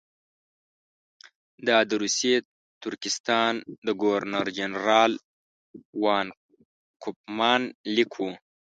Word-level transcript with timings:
دا 1.67 1.77
د 1.89 1.91
روسي 2.01 2.35
ترکستان 2.83 3.53
د 3.85 3.87
ګورنر 4.01 4.45
جنرال 4.57 5.11
وان 6.03 6.27
کوفمان 7.03 7.61
لیک 7.95 8.11
وو. 8.17 8.29